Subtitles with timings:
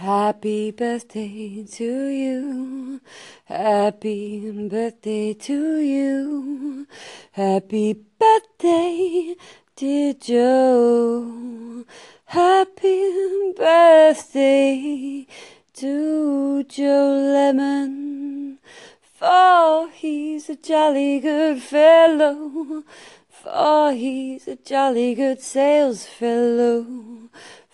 [0.00, 3.02] Happy birthday to you.
[3.44, 6.86] Happy birthday to you.
[7.32, 9.36] Happy birthday,
[9.76, 11.84] dear Joe.
[12.24, 15.26] Happy birthday
[15.74, 18.58] to Joe Lemon.
[19.02, 22.84] For he's a jolly good fellow.
[23.28, 27.19] For he's a jolly good sales fellow.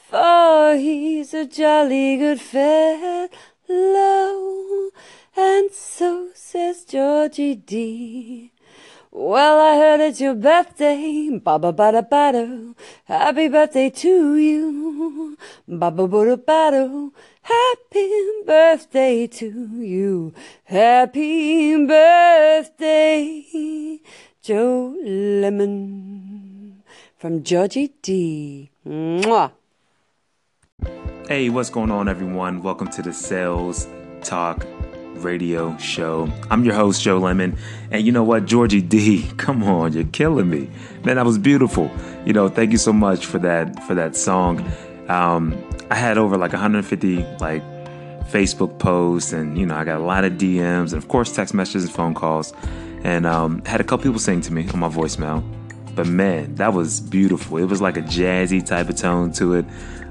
[0.09, 3.29] For he's a jolly good fellow.
[5.37, 8.53] And so says Georgie D.
[9.11, 12.77] Well, I heard it's your birthday, ba ba ba da ba do.
[13.07, 17.13] Happy birthday to you, ba ba ba da ba do.
[17.43, 18.09] Happy
[18.47, 19.51] birthday to
[19.83, 20.33] you,
[20.65, 23.43] happy birthday,
[24.43, 26.83] Joe Lemon
[27.19, 28.71] from Georgie D.
[28.87, 29.51] Mwah.
[31.29, 32.63] Hey, what's going on, everyone?
[32.63, 33.89] Welcome to the Sales
[34.23, 34.65] Talk
[35.15, 36.33] radio show.
[36.53, 37.59] I'm your host, Joe Lemon.
[37.91, 40.71] And you know what, Georgie D, come on, you're killing me.
[41.03, 41.91] Man, that was beautiful.
[42.25, 44.65] You know, thank you so much for that for that song.
[45.09, 45.61] Um,
[45.91, 47.65] I had over like 150 like
[48.31, 51.55] Facebook posts and you know, I got a lot of DMs and of course text
[51.55, 52.55] messages and phone calls.
[53.03, 55.43] And um, had a couple people sing to me on my voicemail.
[55.97, 57.57] But man, that was beautiful.
[57.57, 59.65] It was like a jazzy type of tone to it.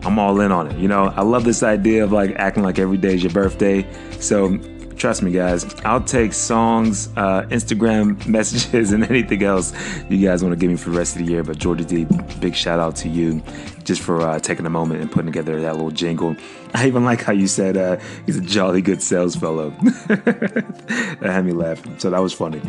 [0.03, 0.77] I'm all in on it.
[0.77, 3.87] You know, I love this idea of like acting like every day is your birthday.
[4.19, 4.57] So
[4.97, 9.73] trust me, guys, I'll take songs, uh, Instagram messages, and anything else
[10.09, 11.43] you guys want to give me for the rest of the year.
[11.43, 12.07] But Georgie D,
[12.39, 13.41] big shout out to you
[13.83, 16.35] just for uh, taking a moment and putting together that little jingle.
[16.73, 19.69] I even like how you said uh, he's a jolly good sales fellow.
[20.07, 21.99] that had me laughing.
[21.99, 22.61] So that was funny.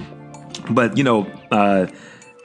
[0.71, 1.87] But, you know, uh,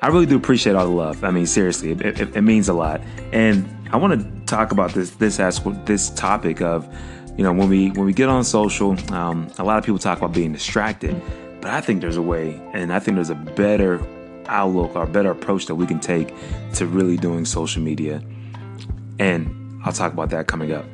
[0.03, 1.23] I really do appreciate all the love.
[1.23, 3.01] I mean, seriously, it, it, it means a lot.
[3.31, 6.91] And I want to talk about this this aspect, this topic of,
[7.37, 10.17] you know, when we when we get on social, um, a lot of people talk
[10.17, 11.21] about being distracted,
[11.61, 14.01] but I think there's a way, and I think there's a better
[14.47, 16.33] outlook or better approach that we can take
[16.73, 18.23] to really doing social media.
[19.19, 20.85] And I'll talk about that coming up.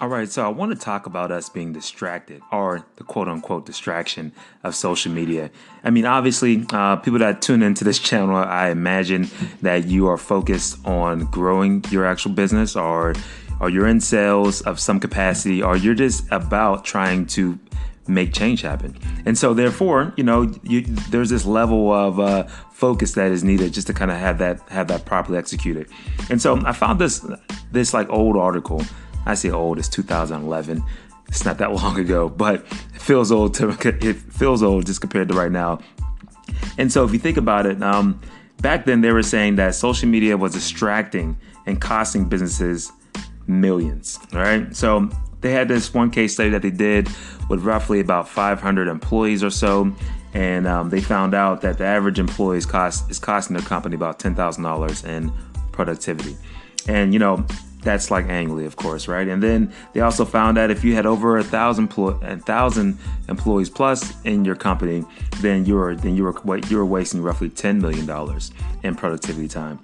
[0.00, 3.66] All right, so I want to talk about us being distracted or the quote unquote
[3.66, 4.32] distraction
[4.64, 5.50] of social media.
[5.84, 9.28] I mean, obviously, uh, people that tune into this channel, I imagine
[9.60, 13.12] that you are focused on growing your actual business or,
[13.60, 17.58] or you're in sales of some capacity or you're just about trying to
[18.08, 18.96] make change happen.
[19.26, 23.72] And so, therefore, you know, you, there's this level of uh, focus that is needed
[23.72, 25.88] just to kind of have that have that properly executed.
[26.28, 27.26] And so, I found this
[27.72, 28.82] this like old article
[29.26, 30.82] I say old, it's 2011.
[31.28, 32.56] It's not that long ago, but
[32.94, 35.80] it feels old to it feels old just compared to right now.
[36.78, 38.20] And so if you think about it, um,
[38.60, 42.90] back then they were saying that social media was distracting and costing businesses
[43.46, 44.18] millions.
[44.32, 45.08] All right, so
[45.40, 47.08] they had this one case study that they did
[47.48, 49.94] with roughly about 500 employees or so,
[50.32, 54.18] and um, they found out that the average employees cost is costing their company about
[54.18, 55.32] ten thousand dollars in
[55.72, 56.36] productivity.
[56.88, 57.44] And you know,
[57.82, 59.26] that's like annually, of course, right?
[59.26, 62.98] And then they also found that if you had over a thousand a thousand
[63.28, 65.04] employees plus in your company,
[65.40, 68.52] then you're then you were you were wasting roughly ten million dollars
[68.82, 69.80] in productivity time.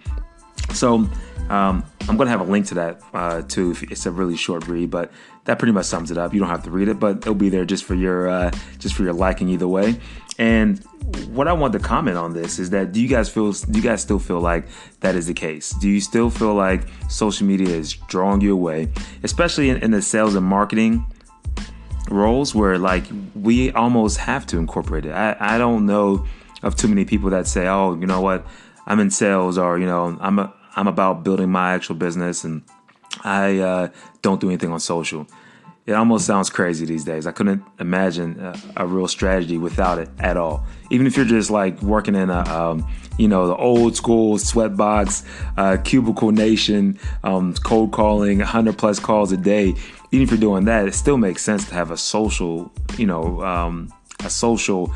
[0.76, 1.08] So
[1.48, 3.74] um, I'm going to have a link to that uh, too.
[3.82, 5.10] It's a really short read, but
[5.44, 6.34] that pretty much sums it up.
[6.34, 8.94] You don't have to read it, but it'll be there just for your uh, just
[8.94, 9.98] for your liking either way.
[10.38, 10.84] And
[11.28, 13.82] what I want to comment on this is that do you guys feel do you
[13.82, 14.68] guys still feel like
[15.00, 15.70] that is the case?
[15.80, 18.88] Do you still feel like social media is drawing you away,
[19.22, 21.06] especially in, in the sales and marketing
[22.10, 23.04] roles where like
[23.34, 25.12] we almost have to incorporate it?
[25.12, 26.26] I, I don't know
[26.62, 28.46] of too many people that say, oh, you know what,
[28.86, 32.62] I'm in sales or you know I'm a, I'm about building my actual business and
[33.24, 33.88] I uh,
[34.22, 35.26] don't do anything on social
[35.86, 37.28] it almost sounds crazy these days.
[37.28, 40.66] I couldn't imagine a, a, real strategy without it at all.
[40.90, 42.86] Even if you're just like working in a, um,
[43.18, 45.24] you know, the old school sweatbox,
[45.56, 49.74] uh, cubicle nation, um, cold calling, 100 plus calls a day.
[50.10, 53.40] Even if you're doing that, it still makes sense to have a social, you know,
[53.42, 53.92] um,
[54.24, 54.92] a social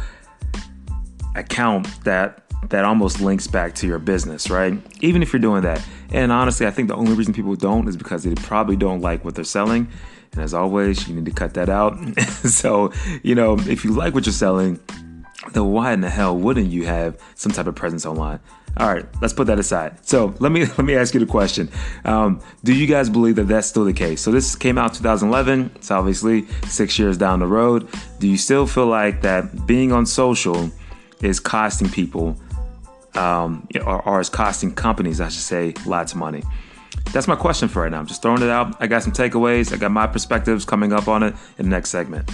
[1.37, 4.75] account that that almost links back to your business, right?
[5.01, 5.85] Even if you're doing that.
[6.11, 9.25] And honestly, I think the only reason people don't is because they probably don't like
[9.25, 9.89] what they're selling
[10.33, 11.97] and as always, you need to cut that out.
[12.45, 12.93] so,
[13.23, 14.79] you know, if you like what you're selling,
[15.53, 18.39] then why in the hell wouldn't you have some type of presence online?
[18.77, 20.07] All right, let's put that aside.
[20.07, 21.69] So let me let me ask you the question:
[22.05, 24.21] um, Do you guys believe that that's still the case?
[24.21, 25.73] So this came out 2011.
[25.75, 27.89] It's obviously six years down the road.
[28.21, 30.71] Do you still feel like that being on social
[31.21, 32.37] is costing people,
[33.15, 36.43] um, or, or is costing companies, I should say, lots of money?
[37.13, 37.99] That's my question for right now.
[37.99, 38.77] I'm just throwing it out.
[38.81, 39.73] I got some takeaways.
[39.73, 42.31] I got my perspectives coming up on it in the next segment.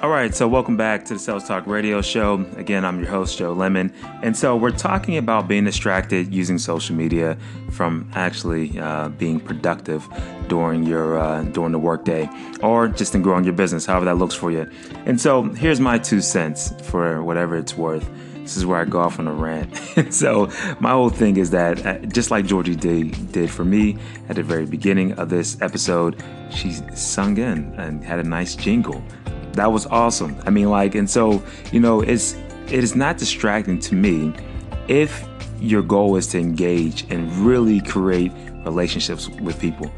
[0.00, 2.46] All right, so welcome back to the Sales Talk Radio Show.
[2.56, 3.92] Again, I'm your host, Joe Lemon.
[4.22, 7.36] And so we're talking about being distracted using social media
[7.72, 10.08] from actually uh, being productive
[10.46, 12.30] during your uh, during the workday
[12.62, 14.70] or just in growing your business, however that looks for you.
[15.04, 18.08] And so here's my two cents for whatever it's worth.
[18.34, 19.76] This is where I go off on a rant.
[20.14, 20.48] so
[20.78, 23.98] my whole thing is that uh, just like Georgie D did for me
[24.28, 29.02] at the very beginning of this episode, she sung in and had a nice jingle
[29.58, 30.36] that was awesome.
[30.46, 32.34] I mean, like, and so, you know, it's
[32.66, 34.32] it is not distracting to me
[34.88, 35.26] if
[35.60, 38.32] your goal is to engage and really create
[38.64, 39.90] relationships with people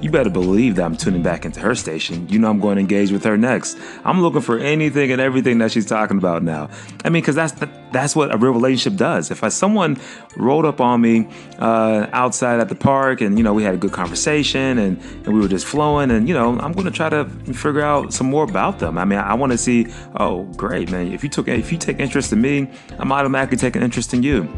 [0.00, 2.28] you better believe that I'm tuning back into her station.
[2.28, 3.78] You know I'm going to engage with her next.
[4.04, 6.68] I'm looking for anything and everything that she's talking about now.
[7.04, 7.52] I mean, because that's
[7.92, 9.30] that's what a real relationship does.
[9.30, 9.98] If I, someone
[10.36, 13.78] rolled up on me uh, outside at the park and you know we had a
[13.78, 17.08] good conversation and, and we were just flowing and you know I'm going to try
[17.08, 17.24] to
[17.54, 18.98] figure out some more about them.
[18.98, 19.86] I mean, I, I want to see.
[20.16, 21.12] Oh, great, man!
[21.12, 22.68] If you took if you take interest in me,
[22.98, 24.48] I'm automatically taking interest in you.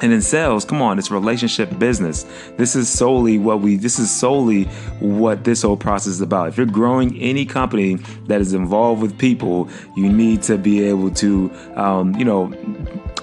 [0.00, 2.24] And in sales, come on, it's relationship business.
[2.56, 4.64] This is solely what we this is solely
[5.00, 6.48] what this whole process is about.
[6.48, 7.96] If you're growing any company
[8.26, 12.52] that is involved with people, you need to be able to um, you know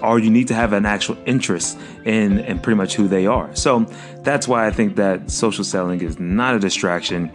[0.01, 3.53] or you need to have an actual interest in in pretty much who they are.
[3.55, 3.81] So
[4.21, 7.31] that's why I think that social selling is not a distraction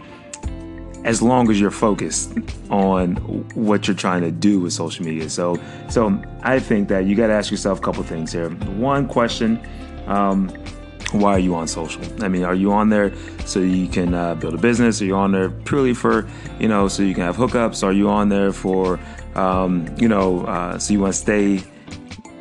[1.05, 2.33] as long as you're focused
[2.71, 3.15] on
[3.53, 5.29] what you're trying to do with social media.
[5.29, 5.57] So,
[5.87, 8.49] so I think that you got to ask yourself a couple things here.
[8.49, 9.61] One question.
[10.07, 10.49] Um,
[11.11, 12.01] why are you on social?
[12.23, 13.13] I mean, are you on there
[13.45, 14.99] so you can uh, build a business?
[14.99, 16.27] Are you on there purely for,
[16.59, 17.83] you know, so you can have hookups?
[17.83, 18.99] Are you on there for,
[19.35, 21.63] um, you know, uh, so you want to stay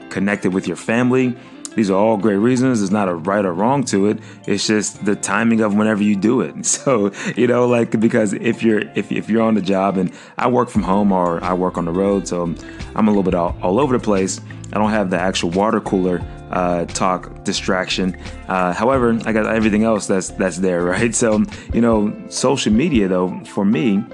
[0.08, 1.36] connected with your family?
[1.74, 2.80] These are all great reasons.
[2.80, 4.18] There's not a right or wrong to it.
[4.46, 6.54] It's just the timing of whenever you do it.
[6.84, 10.48] So, you know, like because if you're if, if you're on the job and I
[10.48, 13.56] work from home or I work on the road, so I'm a little bit all,
[13.62, 14.40] all over the place.
[14.72, 18.16] I don't have the actual water cooler uh, talk distraction.
[18.48, 21.14] Uh, however, I got everything else that's that's there, right?
[21.14, 24.04] So, you know, social media though for me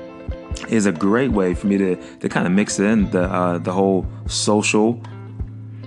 [0.68, 3.72] is a great way for me to to kind of mix in the uh, the
[3.72, 5.00] whole social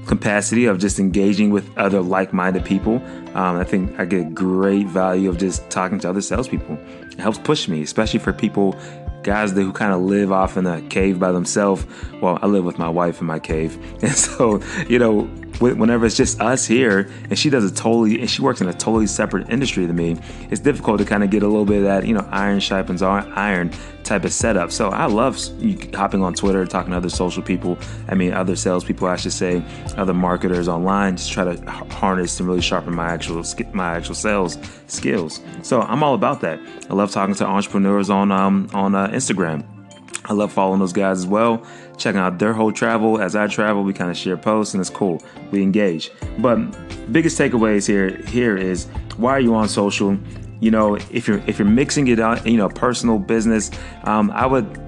[0.06, 2.96] capacity of just engaging with other like-minded people.
[3.36, 6.78] Um, I think I get great value of just talking to other salespeople.
[7.12, 8.76] It helps push me, especially for people,
[9.24, 11.86] guys that who kind of live off in a cave by themselves.
[12.22, 15.30] Well, I live with my wife in my cave, and so you know,
[15.60, 18.74] whenever it's just us here, and she does a totally, and she works in a
[18.74, 20.18] totally separate industry than me,
[20.50, 23.02] it's difficult to kind of get a little bit of that, you know, iron sharpens
[23.02, 23.72] iron
[24.04, 24.72] type of setup.
[24.72, 25.40] So I love
[25.94, 27.78] hopping on Twitter, talking to other social people.
[28.08, 29.64] I mean, other salespeople, I should say,
[29.98, 34.58] other marketers online, just try to harness and really sharpen my actual my actual sales
[34.88, 35.42] skills.
[35.62, 36.60] So I'm all about that.
[36.90, 39.73] I love talking to entrepreneurs on um, on uh, Instagram.
[40.26, 41.66] I love following those guys as well,
[41.98, 43.22] checking out their whole travel.
[43.22, 45.22] As I travel, we kind of share posts and it's cool.
[45.52, 46.12] We engage.
[46.40, 46.58] But
[47.12, 48.88] biggest takeaways here here is
[49.18, 50.18] why are you on social?
[50.60, 53.72] You know, if you're if you're mixing it out, you know, personal business,
[54.04, 54.80] um, I would.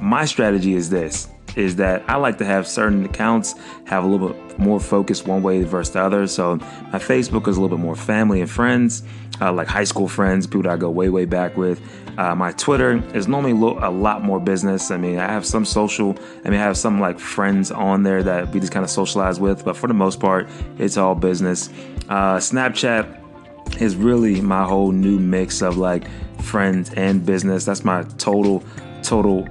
[0.00, 3.54] My strategy is this: is that I like to have certain accounts
[3.86, 6.26] have a little bit more focused one way versus the other.
[6.26, 9.02] So my Facebook is a little bit more family and friends,
[9.40, 11.80] uh, like high school friends, people that I go way way back with.
[12.18, 14.90] Uh, my Twitter is normally a lot more business.
[14.90, 18.22] I mean, I have some social, I mean, I have some like friends on there
[18.22, 21.70] that we just kind of socialize with, but for the most part, it's all business.
[22.10, 26.06] Uh, Snapchat is really my whole new mix of like
[26.42, 27.64] friends and business.
[27.64, 28.62] That's my total,
[29.02, 29.48] total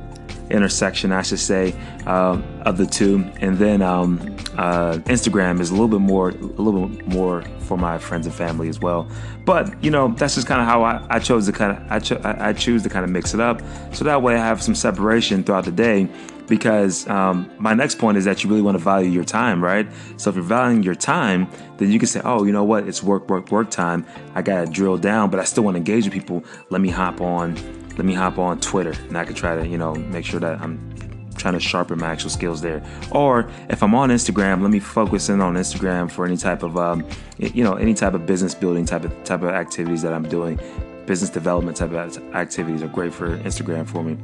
[0.52, 1.74] intersection, I should say,
[2.06, 3.30] uh, of the two.
[3.42, 4.20] And then um,
[4.58, 8.36] uh, Instagram is a little bit more, a little bit more for my friends and
[8.36, 9.08] family as well.
[9.46, 12.00] But you know, that's just kind of how I, I, chose to kind of I,
[12.00, 13.62] cho- I choose to kind of mix it up,
[13.94, 16.08] so that way I have some separation throughout the day.
[16.48, 19.88] Because um, my next point is that you really want to value your time, right?
[20.18, 22.90] So if you're valuing your time, then you can say, oh, you know what?
[22.90, 24.06] It's work, work, work time.
[24.36, 26.44] I got to drill down, but I still want to engage with people.
[26.70, 27.56] Let me hop on
[27.98, 30.62] let me hop on Twitter and I can try to, you know, make sure that
[30.62, 30.92] I'm
[31.36, 32.84] trying to sharpen my actual skills there.
[33.12, 36.78] Or if I'm on Instagram, let me focus in on Instagram for any type of,
[36.78, 37.06] um,
[37.38, 40.60] you know, any type of business building type of type of activities that I'm doing.
[41.06, 44.18] Business development type of activities are great for Instagram for me.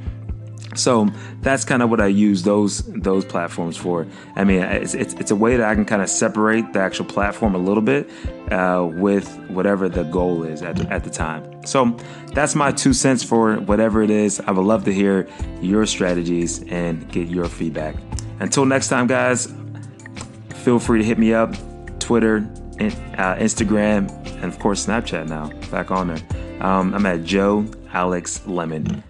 [0.78, 1.10] So
[1.42, 4.08] that's kind of what I use those those platforms for.
[4.36, 7.06] I mean, it's, it's, it's a way that I can kind of separate the actual
[7.06, 8.10] platform a little bit
[8.52, 11.66] uh, with whatever the goal is at the, at the time.
[11.66, 11.98] So
[12.34, 14.40] that's my two cents for whatever it is.
[14.42, 15.28] I would love to hear
[15.62, 17.96] your strategies and get your feedback.
[18.40, 19.54] Until next time, guys,
[20.64, 21.56] feel free to hit me up
[22.00, 22.48] Twitter,
[22.80, 24.10] uh, Instagram,
[24.42, 25.50] and of course Snapchat now.
[25.72, 26.22] Back on there.
[26.62, 29.04] Um, I'm at Joe Alex Lemon.